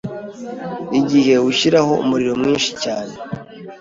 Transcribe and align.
igihe 0.99 1.35
ushyiraho 1.49 1.91
umuriro 2.03 2.33
mwinshi 2.41 2.71
cyane 2.83 3.13